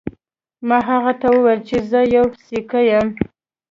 ما 0.67 0.77
هغه 0.89 1.13
ته 1.21 1.27
وویل 1.31 1.61
چې 1.69 1.77
زه 1.89 1.99
یو 2.15 2.25
سیکه 2.45 2.79
یم. 2.91 3.07